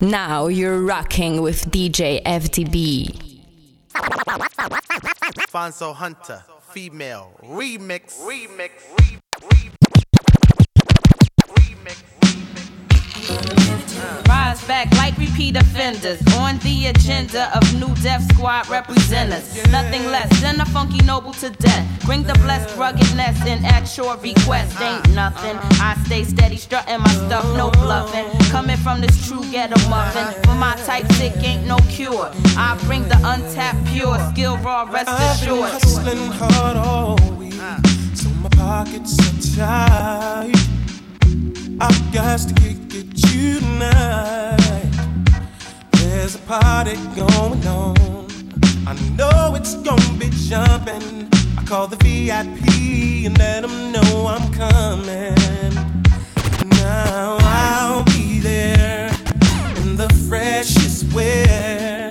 Now 0.00 0.46
you're 0.46 0.80
rocking 0.82 1.42
with 1.42 1.72
DJ 1.72 2.22
FDB. 2.22 3.42
Fonso 5.50 5.92
Hunter, 5.92 6.40
female, 6.70 7.32
remix, 7.42 8.16
remix, 8.20 8.70
remix, 8.94 9.77
Back 14.48 14.90
like 14.92 15.16
repeat 15.18 15.56
offenders 15.56 16.20
on 16.36 16.58
the 16.60 16.86
agenda 16.86 17.54
of 17.54 17.62
new 17.74 17.94
death 18.02 18.22
Squad 18.32 18.66
representatives. 18.70 19.70
Nothing 19.70 20.06
less 20.06 20.28
than 20.40 20.58
a 20.58 20.64
funky 20.64 21.04
noble 21.04 21.32
to 21.34 21.50
death. 21.50 21.86
Bring 22.06 22.22
the 22.22 22.32
blessed 22.34 22.74
ruggedness 22.78 23.46
and 23.46 23.64
actual 23.66 24.16
request. 24.16 24.80
Ain't 24.80 25.14
nothing. 25.14 25.54
I 25.80 26.02
stay 26.06 26.24
steady, 26.24 26.56
strutting 26.56 26.98
my 26.98 27.10
stuff, 27.26 27.44
no 27.58 27.70
bluffing. 27.72 28.26
Coming 28.48 28.78
from 28.78 29.02
this 29.02 29.28
true 29.28 29.44
ghetto 29.50 29.78
muffin. 29.90 30.26
For 30.44 30.54
my 30.54 30.74
type 30.86 31.06
sick 31.12 31.34
ain't 31.44 31.66
no 31.66 31.76
cure. 31.90 32.30
I 32.56 32.78
bring 32.86 33.06
the 33.06 33.20
untapped 33.24 33.86
pure 33.88 34.18
skill 34.32 34.56
raw 34.58 34.88
rest 34.90 35.10
assured. 35.10 35.60
I've 35.60 35.72
been 35.72 35.80
hustling 35.80 36.32
hard 36.32 36.76
all 36.78 37.16
week, 37.36 37.52
so 38.14 38.30
my 38.30 38.48
pockets 38.48 39.14
are 39.18 39.56
tight. 39.56 40.56
I've 41.80 42.12
got 42.12 42.38
to 42.40 42.54
get 42.54 42.77
tonight. 43.28 44.90
There's 45.92 46.34
a 46.34 46.38
party 46.40 46.96
going 47.14 47.66
on. 47.66 48.26
I 48.86 48.94
know 49.16 49.54
it's 49.54 49.74
gonna 49.74 50.18
be 50.18 50.30
jumping. 50.30 51.28
I 51.58 51.62
call 51.64 51.86
the 51.86 51.96
VIP 51.96 53.26
and 53.26 53.38
let 53.38 53.62
them 53.62 53.92
know 53.92 54.26
I'm 54.26 54.52
coming. 54.52 55.34
Now 56.80 57.38
I'll 57.40 58.04
be 58.04 58.40
there 58.40 59.10
in 59.76 59.96
the 59.96 60.08
freshest 60.28 61.12
wear. 61.12 62.07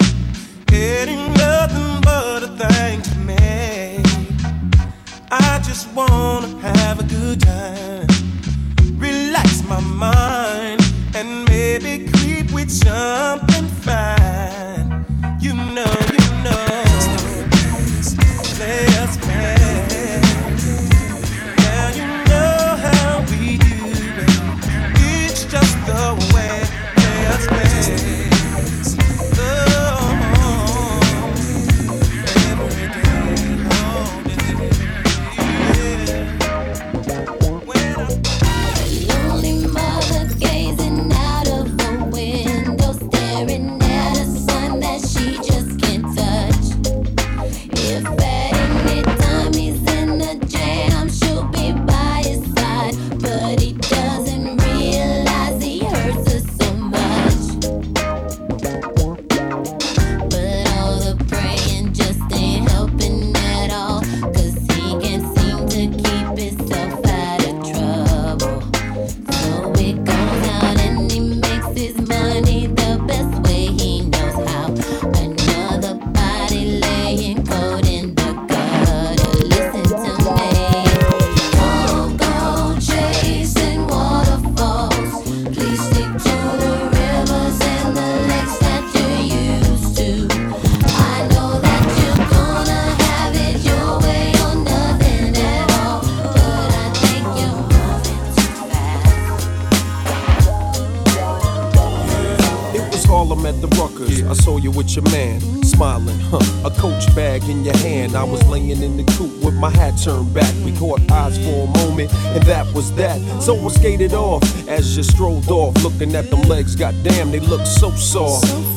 You 114.98 115.04
strolled 115.04 115.50
off, 115.50 115.76
looking 115.84 116.16
at 116.16 116.30
them 116.32 116.42
legs. 116.44 116.76
Goddamn, 116.76 117.32
they 117.32 117.40
look 117.40 117.66
so 117.68 117.92
soft. 117.92 118.77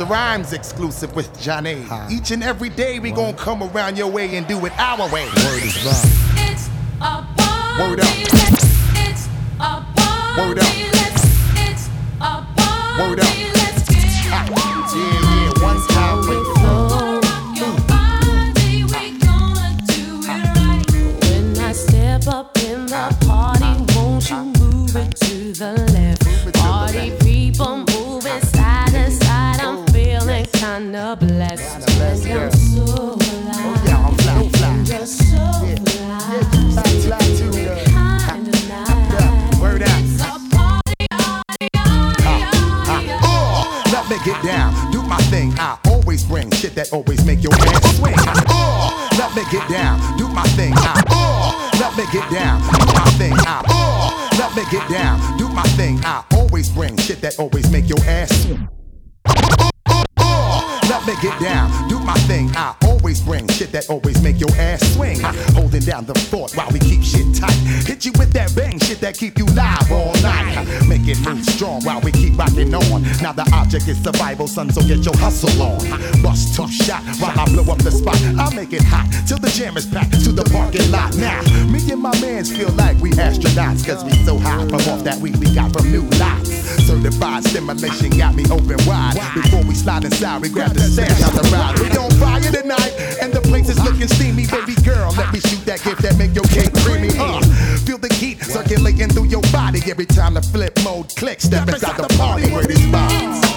Busta 0.00 0.08
Rhymes 0.08 0.52
exclusive 0.52 1.14
with 1.14 1.30
Zhané. 1.38 2.10
Each 2.10 2.30
and 2.30 2.42
every 2.42 2.70
day 2.70 2.98
we 2.98 3.10
gon' 3.10 3.34
come 3.34 3.62
around 3.62 3.98
your 3.98 4.10
way 4.10 4.36
and 4.36 4.46
do 4.46 4.64
it 4.64 4.72
our 4.78 5.08
way. 5.10 5.26
Word 5.26 5.62
is 5.62 5.76
It's 6.36 6.68
a 7.00 7.26
party. 7.36 7.82
Word 7.82 8.00
up. 8.00 8.06
It's 8.94 9.28
a 9.58 9.84
party. 9.94 10.40
Word 10.40 10.58
up. 10.58 10.72
It's 11.54 11.88
a 12.18 12.46
party. 12.56 13.02
Word 13.02 13.20
up. 13.20 13.26
Let's 13.56 13.88
get 13.88 14.06
Ah, 14.32 14.46
yeah, 14.48 15.10
yeah, 15.36 15.64
one 15.64 15.80
time 15.88 16.18
with 16.20 16.46
the 16.46 16.60
Gonna 16.62 17.20
rock 17.20 17.46
your 17.58 17.76
body. 17.86 18.84
We 18.84 19.18
gonna 19.18 19.76
do 19.86 20.20
it 20.22 20.44
right. 20.56 20.86
When 21.24 21.58
I 21.58 21.72
step 21.72 22.26
up 22.26 22.56
in 22.58 22.86
the 22.86 23.16
party, 23.26 23.94
won't 23.94 24.30
you 24.30 24.59
kinda 31.00 31.16
blessed. 31.16 31.88
And 31.88 32.40
I'm 32.40 32.52
so 32.52 32.82
alive. 32.84 33.84
Yeah, 33.86 34.06
I'm 34.06 34.14
fly, 34.16 34.48
fly. 34.50 34.84
Just 34.84 35.30
so 35.30 35.36
alive. 35.36 36.46
Fly, 36.74 36.82
fly 37.04 37.18
to 37.18 37.46
the 37.50 37.74
Kinda 38.28 38.52
nice. 38.68 39.60
word 39.60 39.82
out. 39.82 40.00
It's 40.00 40.20
a 40.20 40.24
party. 40.54 41.06
Uh, 43.22 43.64
let 43.92 44.10
me 44.10 44.16
get 44.24 44.42
down, 44.42 44.92
do 44.92 45.02
my 45.02 45.16
thing. 45.32 45.54
I 45.58 45.78
always 45.86 46.24
bring 46.24 46.50
shit 46.50 46.74
that 46.74 46.92
always 46.92 47.24
make 47.24 47.42
your 47.42 47.54
ass 47.54 47.96
swing. 47.96 48.14
Uh, 48.18 49.08
let 49.18 49.34
me 49.34 49.42
get 49.50 49.66
down, 49.70 49.98
do 50.18 50.28
my 50.28 50.44
thing. 50.58 50.74
I, 50.76 51.02
uh, 51.08 51.70
let 51.80 51.96
me 51.96 52.04
get 52.12 52.30
down, 52.30 52.60
do 52.60 52.84
my 52.92 53.10
thing. 53.16 53.32
I, 53.46 53.64
uh, 53.68 54.36
let 54.38 54.54
me 54.54 54.64
get 54.70 54.86
down, 54.90 55.38
do 55.38 55.48
my 55.48 55.64
thing. 55.78 55.98
I 56.04 56.24
always 56.34 56.68
bring 56.68 56.98
shit 56.98 57.22
that 57.22 57.38
always 57.38 57.70
make 57.70 57.88
your 57.88 58.00
ass 58.06 58.30
swing. 58.42 58.68
That 63.80 63.90
always 63.90 64.20
make 64.22 64.40
your 64.40 64.50
ass 64.56 64.80
swing. 64.94 65.20
Holding 65.54 65.82
down 65.82 66.04
the 66.04 66.14
fort 66.14 66.52
while 66.54 66.70
we 66.70 66.78
keep 66.78 67.02
shit 67.02 67.34
tight. 67.34 67.56
Hit 67.86 68.04
you 68.04 68.12
with 68.18 68.32
that 68.32 68.54
bang 68.54 68.78
shit 68.78 69.00
that 69.00 69.16
keep 69.16 69.38
you 69.38 69.46
live 69.46 69.90
all 69.90 70.14
night. 70.22 70.66
Make 70.88 71.06
it 71.06 71.18
move 71.26 71.44
strong 71.44 71.82
while 71.84 72.00
we 72.00 72.12
keep 72.12 72.36
rocking 72.36 72.74
on. 72.74 73.02
Now 73.22 73.32
the 73.32 73.48
object 73.54 73.88
is 73.88 74.02
survival, 74.02 74.46
son, 74.46 74.70
so 74.70 74.82
get 74.82 75.04
your 75.04 75.16
hustle 75.16 75.62
on. 75.62 75.80
Bust 76.22 76.54
tough 76.54 76.70
shot 76.70 77.02
while 77.20 77.38
I 77.38 77.44
blow 77.46 77.72
up 77.72 77.78
the 77.78 77.90
spot. 77.90 78.20
I'll 78.38 78.52
make 78.52 78.72
it 78.72 78.82
hot 78.82 79.08
till 79.26 79.38
the 79.38 79.50
jam 79.50 79.76
is 79.76 79.86
packed 79.86 80.22
to 80.24 80.32
the 80.32 80.44
parking 80.50 80.90
lot. 80.90 81.16
Now, 81.16 81.40
me 81.66 81.80
and 81.90 82.00
my 82.00 82.12
mans 82.20 82.54
feel 82.54 82.70
like 82.72 82.98
we 83.00 83.10
astronauts, 83.12 83.86
cause 83.86 84.04
we 84.04 84.12
so 84.24 84.38
high 84.38 84.66
from 84.68 84.80
off 84.92 85.04
that 85.04 85.18
weed 85.18 85.36
we 85.36 85.54
got 85.54 85.72
from 85.72 85.90
new 85.90 86.04
lots. 86.18 86.50
Certified 86.86 87.44
stimulation 87.44 88.10
got 88.18 88.34
me 88.34 88.44
open 88.50 88.78
wide. 88.86 89.14
Before 89.34 89.62
we 89.64 89.74
slide 89.74 90.04
inside, 90.04 90.42
we 90.42 90.48
grab 90.48 90.72
the 90.72 90.80
stash 90.80 91.22
on 91.22 91.34
the 91.34 91.42
ride. 91.50 91.78
We 91.78 91.88
on 91.96 92.10
fire 92.18 92.40
tonight, 92.40 92.92
and 94.02 94.10
see 94.10 94.30
place 94.30 94.30
is 94.30 94.46
looking 94.46 94.46
steamy. 94.46 94.66
Baby 94.66 94.82
girl, 94.82 95.12
let 95.12 95.32
me 95.32 95.40
shoot 95.40 95.64
that 95.66 95.82
gift 95.82 96.02
that 96.02 96.16
make 96.16 96.34
your 96.34 96.44
cake 96.44 96.72
creamy. 96.84 97.10
Uh, 97.18 97.40
feel 97.84 97.98
the 97.98 98.12
heat 98.14 98.42
circulating 98.42 99.08
through 99.08 99.26
your 99.26 99.42
body 99.52 99.80
every 99.90 100.06
time 100.06 100.34
the 100.34 100.42
flip 100.42 100.78
mode 100.84 101.14
clicks. 101.16 101.44
Step 101.44 101.68
inside 101.68 101.96
the 101.96 102.08
party 102.16 102.50
where 102.50 102.64
it's 102.70 102.86
bomb. 102.86 103.49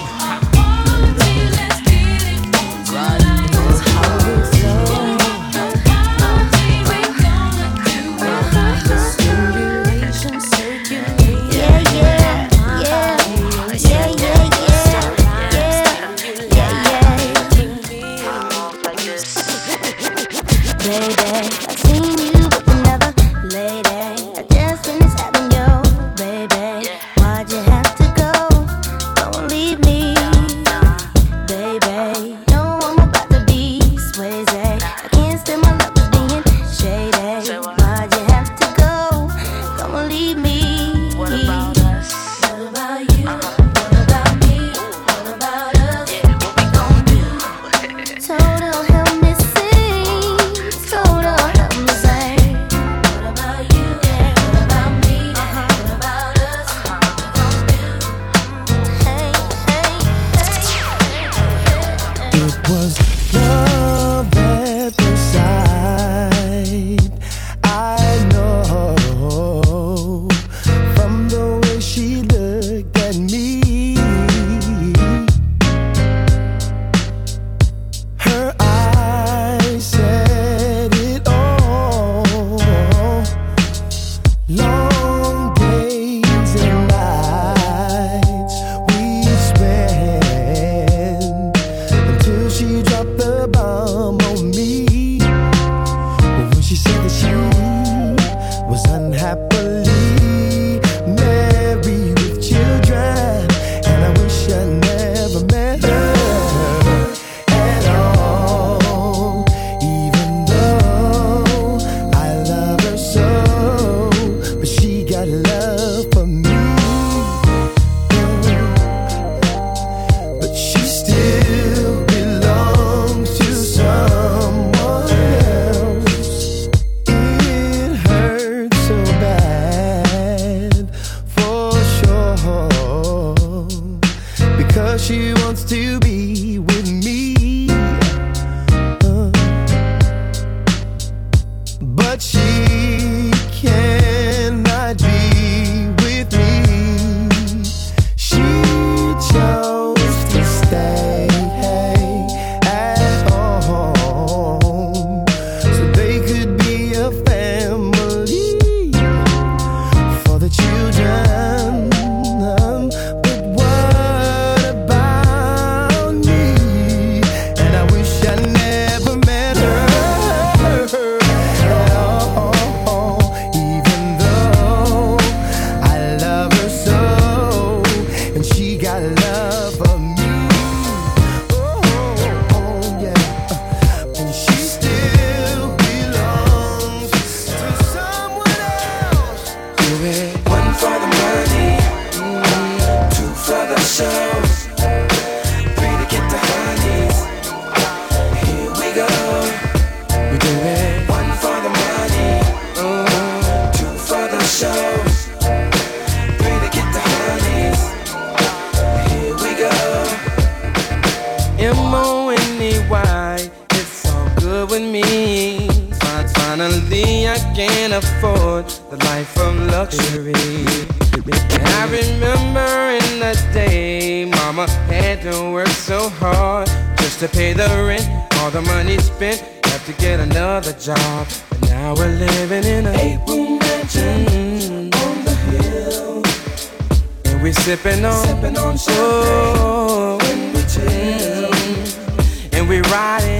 we 237.44 237.52
sipping 237.52 238.02
on, 238.06 238.26
sipping 238.26 238.56
on 238.56 238.74
champagne. 238.78 239.56
oh, 239.58 240.16
when 240.22 240.54
we 240.54 240.62
chill, 240.62 242.58
and 242.58 242.66
we 242.66 242.80
riding. 242.90 243.33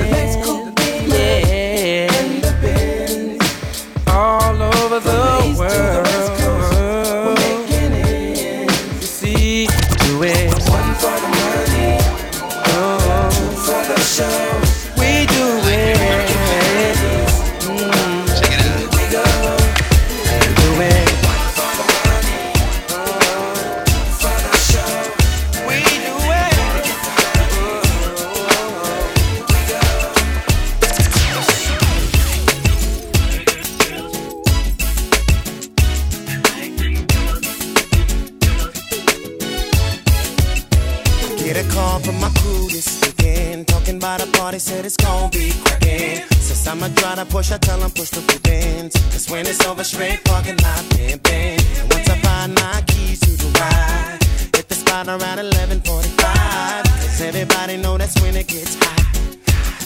I 47.54 47.58
tell 47.58 47.78
them 47.78 47.92
push 47.92 48.10
the 48.10 48.20
buttons. 48.22 48.96
It's 49.14 49.30
when 49.30 49.46
it's 49.46 49.64
over, 49.64 49.84
straight 49.84 50.24
parking 50.24 50.56
lot 50.56 50.84
pimping. 50.90 51.60
And 51.78 51.86
once 51.92 52.08
I 52.10 52.16
find 52.26 52.52
my 52.52 52.82
keys 52.88 53.20
to 53.20 53.30
the 53.30 53.48
ride, 53.60 54.18
hit 54.56 54.68
the 54.68 54.74
spot 54.74 55.06
around 55.06 55.38
11:45. 55.38 56.82
Cause 56.84 57.20
everybody 57.20 57.76
know 57.76 57.96
that's 57.96 58.20
when 58.20 58.34
it 58.34 58.48
gets 58.48 58.74
hot. 58.74 59.06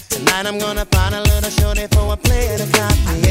Tonight 0.08 0.46
I'm 0.46 0.58
gonna 0.58 0.86
find 0.86 1.14
a 1.14 1.20
little 1.20 1.50
shorty 1.50 1.86
for 1.88 2.14
a 2.14 2.16
player 2.16 2.56
to 2.56 2.66
cop. 2.72 3.27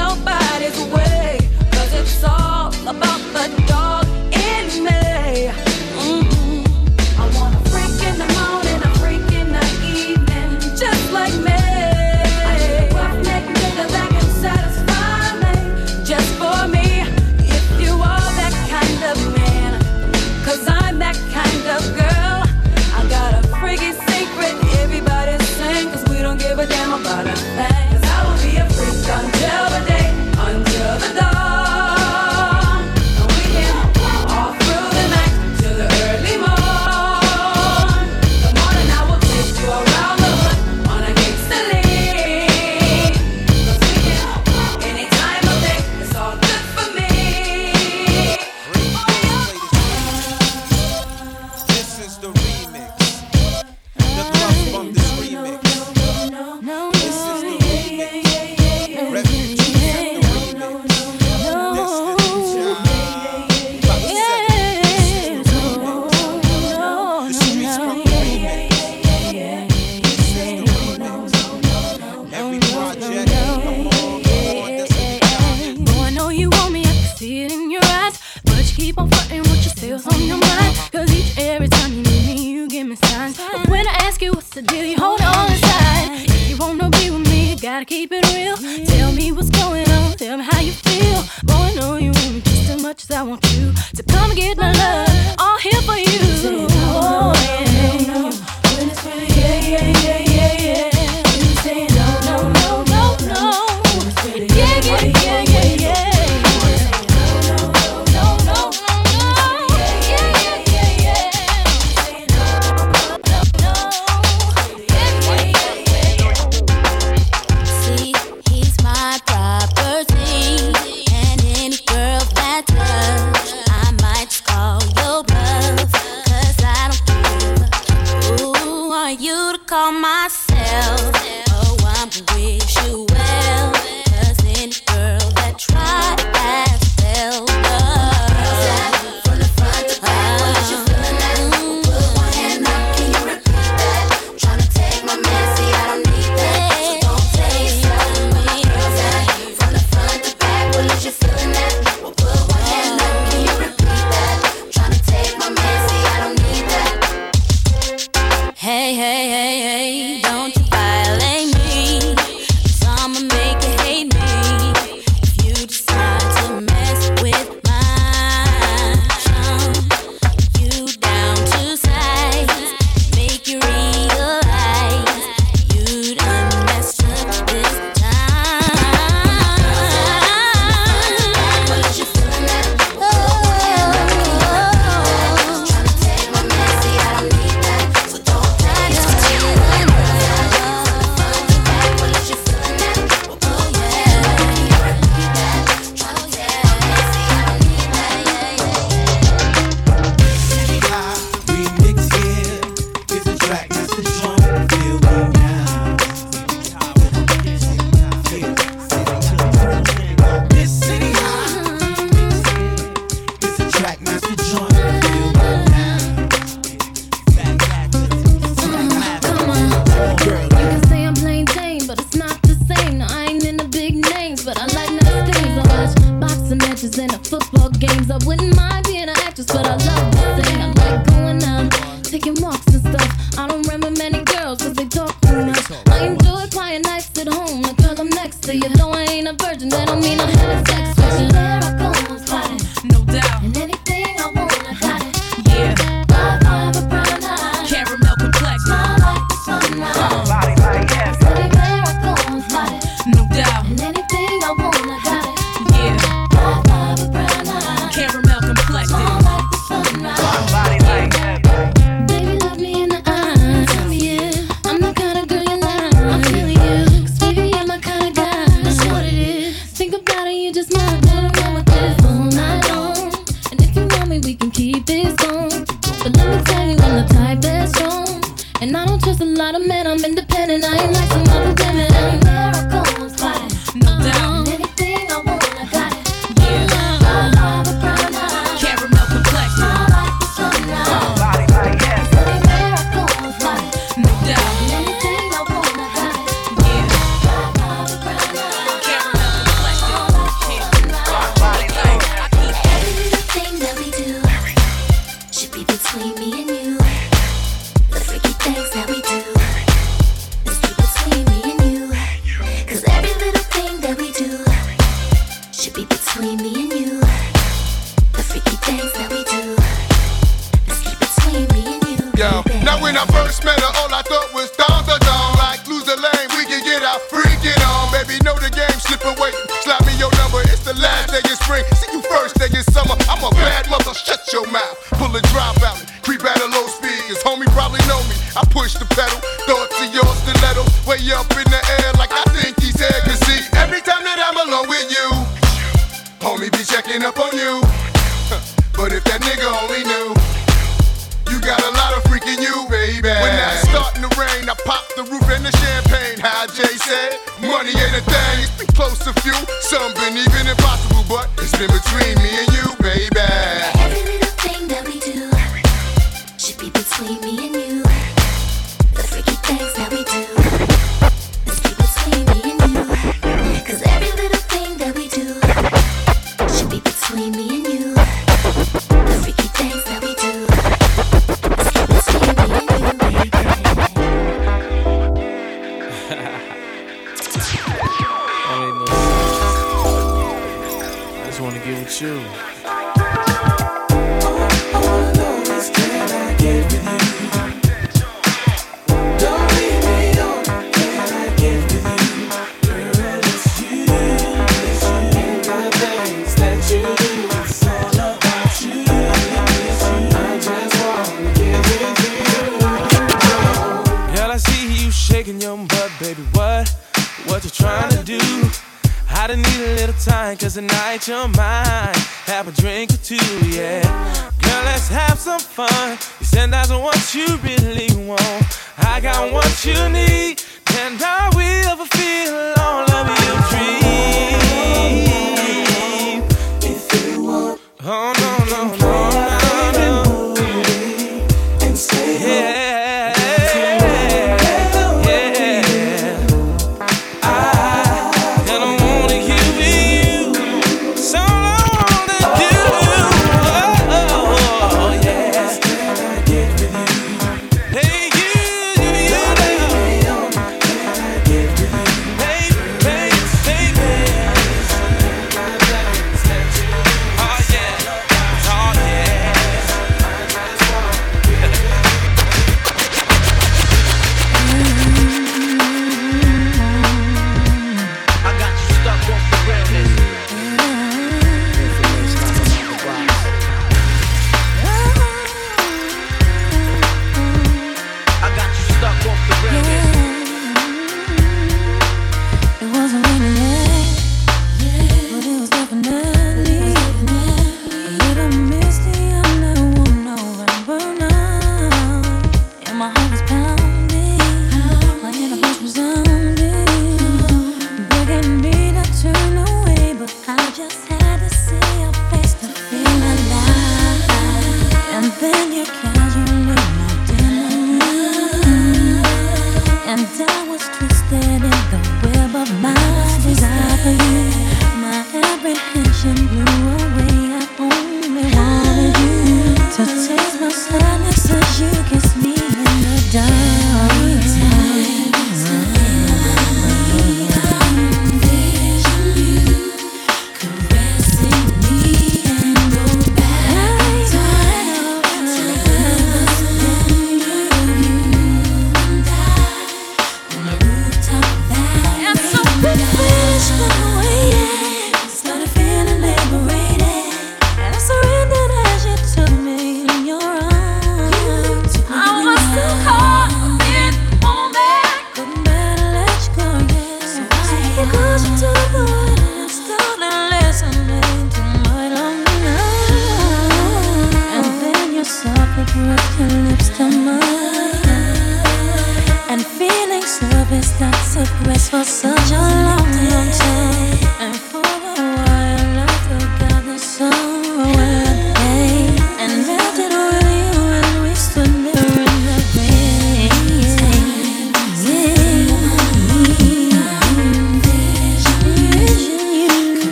nobody's 0.00 0.78
worth 0.92 1.09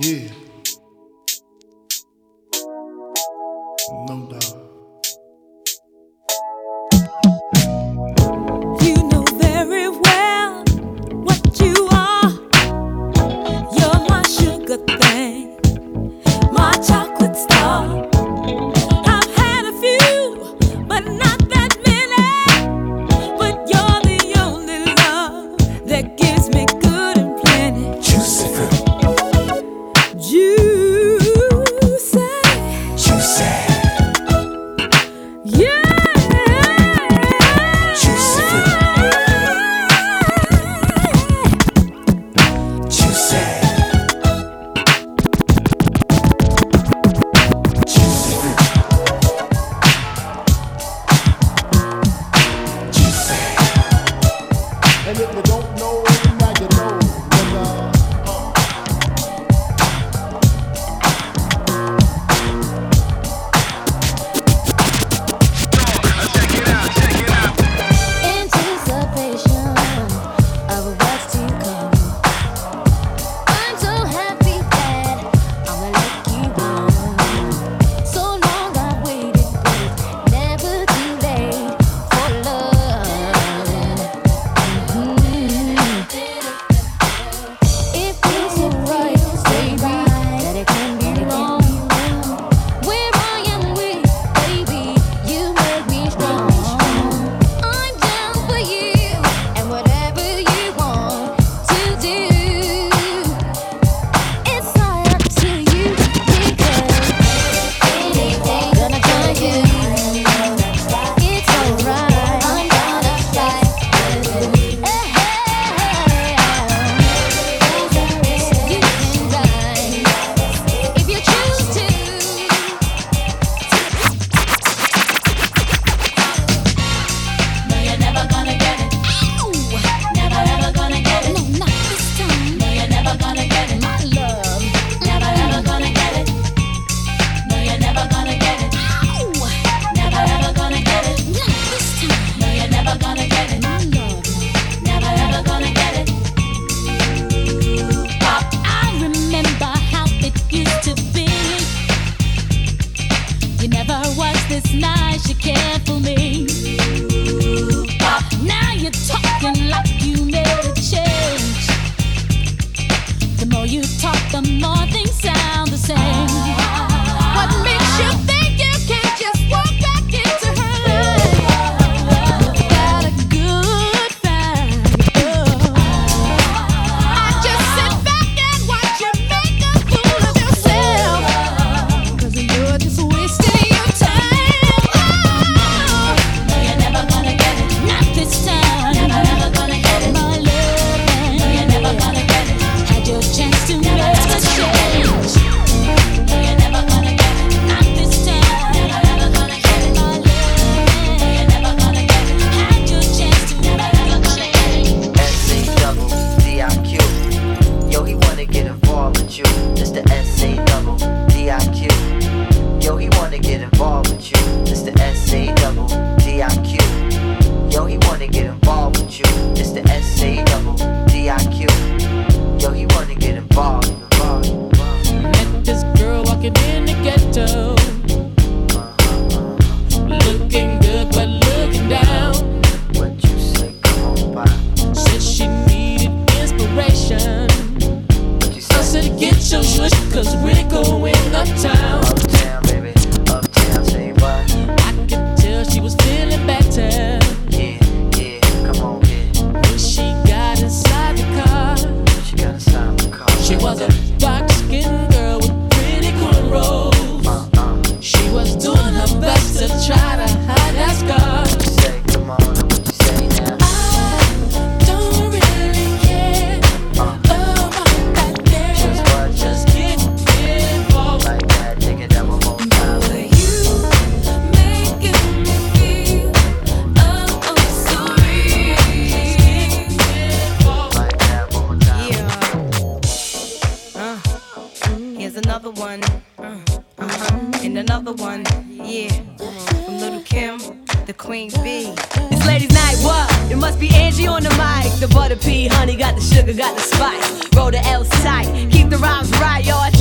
Yeah. 0.00 0.49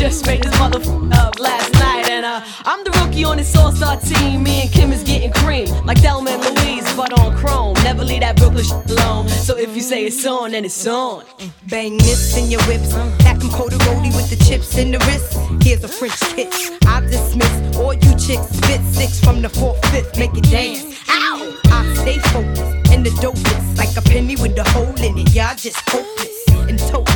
Just 0.10 0.26
this 0.26 0.56
motherfucker 0.56 1.14
up 1.14 1.40
last 1.40 1.72
night, 1.74 2.10
and 2.10 2.26
uh, 2.26 2.42
I'm 2.66 2.84
the 2.84 2.90
rookie 3.00 3.24
on 3.24 3.38
this 3.38 3.56
all-star 3.56 3.98
team. 3.98 4.42
Me 4.42 4.62
and 4.62 4.72
Kim 4.72 4.92
is 4.92 5.04
getting 5.04 5.32
cream, 5.32 5.68
like 5.86 6.00
Thelma 6.00 6.32
and 6.32 6.42
Louise, 6.42 6.92
but 6.96 7.14
on 7.20 7.36
chrome. 7.38 7.76
Never 7.84 8.04
leave 8.04 8.22
that 8.22 8.36
Brooklyn 8.36 8.64
shit 8.64 8.90
alone. 8.90 9.30
So 9.30 9.56
if 9.56 9.76
you 9.76 9.82
say 9.82 10.06
it's 10.06 10.26
on, 10.26 10.52
then 10.52 10.66
it's 10.66 10.88
on. 10.88 11.26
Bang 11.68 11.98
this 12.00 12.36
in 12.38 12.50
your 12.50 12.62
whips. 12.64 12.94
Pack 13.20 13.38
them 13.38 13.50
cold 13.52 13.72
with 13.72 14.30
the 14.32 14.44
chips 14.48 14.78
in 14.78 14.92
the 14.92 15.00
wrist. 15.00 15.38
Here's 15.64 15.84
a 15.84 15.88
French 15.88 16.20
kiss. 16.36 16.72
I 16.88 17.02
dismiss 17.02 17.78
all 17.78 17.94
you 17.94 18.12
chicks. 18.18 18.50
Spit 18.58 18.82
six 18.82 19.20
from 19.20 19.44
the 19.44 19.50
fourth, 19.50 19.84
fifth. 19.92 20.18
Make 20.18 20.36
it 20.36 20.50
dance. 20.50 20.84
Ow! 21.10 21.56
I 21.66 21.94
stay 21.94 22.18
focused 22.34 22.92
and 22.92 23.06
the 23.06 23.12
dopest. 23.22 23.78
Like 23.78 23.96
a 23.96 24.02
penny 24.02 24.36
with 24.38 24.58
a 24.58 24.64
hole 24.72 24.96
in 25.06 25.20
it. 25.20 25.36
Y'all 25.36 25.56
just 25.56 25.78
hopeless 25.88 26.48
and 26.68 26.80
topless. 26.80 27.09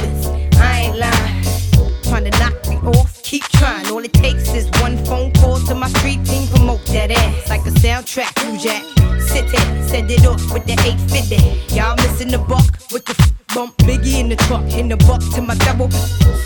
Keep 3.33 3.45
trying. 3.45 3.87
All 3.87 3.97
it 4.05 4.13
takes 4.13 4.53
is 4.53 4.69
one 4.79 4.95
phone 5.05 5.33
call 5.33 5.57
to 5.65 5.73
my 5.73 5.87
street 5.87 6.23
team. 6.23 6.47
Promote 6.49 6.85
that 6.93 7.09
ass 7.09 7.49
like 7.49 7.61
a 7.61 7.71
soundtrack. 7.81 8.29
You 8.45 8.59
jack. 8.59 8.83
Sit 9.19 9.47
there. 9.49 9.87
Send 9.87 10.11
it 10.11 10.23
off 10.23 10.53
with 10.53 10.67
the 10.67 10.73
850. 10.73 11.75
Y'all 11.75 11.95
missing 11.95 12.27
the 12.27 12.37
buck 12.37 12.69
with 12.91 13.05
the 13.05 13.15
f- 13.17 13.55
bump. 13.55 13.75
Biggie 13.77 14.19
in 14.19 14.29
the 14.29 14.35
truck. 14.35 14.61
In 14.73 14.87
the 14.87 14.97
buck 14.97 15.21
to 15.33 15.41
my 15.41 15.55
double. 15.65 15.89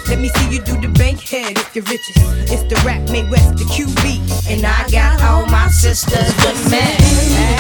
Let 0.08 0.20
me 0.20 0.30
see 0.30 0.50
you 0.50 0.62
do 0.62 0.80
the 0.80 0.88
bank 0.98 1.20
head 1.20 1.58
if 1.58 1.76
you're 1.76 1.84
richest. 1.84 2.20
It's 2.50 2.64
the 2.64 2.82
rap 2.86 3.02
made 3.10 3.30
west, 3.30 3.58
the 3.58 3.66
QB. 3.66 4.50
And 4.50 4.66
I 4.66 4.90
got 4.90 5.22
all 5.24 5.46
my 5.48 5.68
sisters 5.68 6.34
with 6.46 6.72
me. 6.72 7.57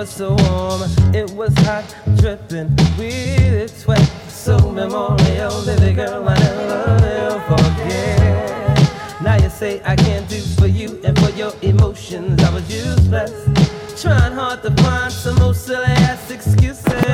Was 0.00 0.08
so 0.08 0.30
warm, 0.30 0.80
it 1.14 1.30
was 1.32 1.52
hot, 1.58 1.84
dripping 2.16 2.74
with 2.96 3.78
sweat. 3.82 4.00
So 4.28 4.56
memorial, 4.70 5.62
baby 5.66 5.92
girl, 5.92 6.26
I 6.26 6.38
never 6.38 7.40
forget. 7.40 9.22
Now 9.22 9.36
you 9.36 9.50
say 9.50 9.82
I 9.84 9.96
can't 9.96 10.26
do 10.26 10.40
for 10.58 10.68
you 10.68 10.98
and 11.04 11.18
for 11.18 11.28
your 11.32 11.52
emotions, 11.60 12.42
I 12.42 12.54
was 12.54 12.66
useless. 12.74 14.00
Trying 14.00 14.32
hard 14.32 14.62
to 14.62 14.70
find 14.82 15.12
some 15.12 15.36
more 15.36 15.52
silly 15.52 15.84
ass 15.84 16.30
excuses. 16.30 17.09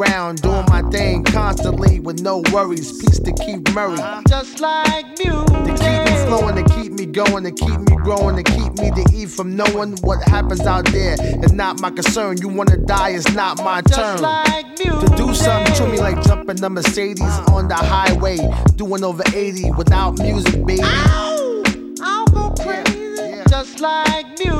That 0.00 0.06
keep 0.06 0.12
me 0.12 0.14
round, 0.14 0.42
doing 0.42 0.64
my 0.68 0.82
thing 0.90 1.24
constantly 1.24 2.00
with 2.00 2.20
no 2.20 2.42
worries. 2.52 2.92
Peace 3.00 3.18
to 3.20 3.32
keep 3.32 3.72
Murray. 3.74 3.98
Just 4.28 4.60
like 4.60 5.06
music. 5.18 5.46
To 5.46 5.74
keep 5.76 6.04
me 6.04 6.26
flowing, 6.26 6.56
to 6.56 6.74
keep 6.74 6.92
me 6.92 7.06
going, 7.06 7.44
to 7.44 7.50
keep 7.50 7.78
me 7.80 7.96
growing, 8.02 8.36
to 8.36 8.42
keep 8.42 8.72
me 8.78 8.90
to 8.90 9.04
eat 9.14 9.30
from 9.30 9.56
knowing 9.56 9.96
what 9.98 10.22
happens 10.28 10.60
out 10.62 10.86
there. 10.86 11.16
It's 11.18 11.52
not 11.52 11.80
my 11.80 11.90
concern. 11.90 12.38
You 12.38 12.48
wanna 12.48 12.76
die, 12.76 13.10
it's 13.10 13.32
not 13.34 13.58
my 13.58 13.82
Just 13.82 14.22
turn. 14.22 14.76
to 14.76 15.16
do 15.16 15.34
something 15.34 15.74
to 15.74 15.86
me 15.88 15.98
like 15.98 16.22
jumping 16.22 16.56
the 16.56 16.70
Mercedes 16.70 17.38
on 17.48 17.68
the 17.68 17.74
highway, 17.74 18.38
doing 18.76 19.04
over 19.04 19.22
80 19.34 19.72
without 19.72 20.18
music, 20.18 20.64
baby. 20.64 20.82
I'll 20.82 22.26
go 22.26 22.54
crazy, 22.62 23.42
just 23.48 23.80
like 23.80 24.26
music. 24.38 24.59